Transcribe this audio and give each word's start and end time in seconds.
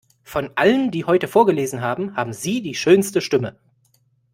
Von 0.23 0.49
allen, 0.55 0.89
die 0.89 1.05
heute 1.05 1.27
vorgelesen 1.27 1.81
haben, 1.81 2.15
haben 2.15 2.33
Sie 2.33 2.63
die 2.63 2.73
schönste 2.73 3.21
Stimme. 3.21 3.59